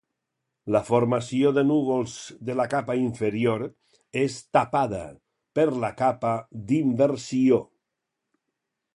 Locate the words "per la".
5.59-5.91